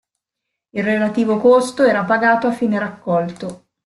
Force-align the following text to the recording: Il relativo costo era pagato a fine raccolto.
Il 0.71 0.83
relativo 0.83 1.37
costo 1.37 1.83
era 1.83 2.03
pagato 2.03 2.47
a 2.47 2.51
fine 2.51 2.79
raccolto. 2.79 3.67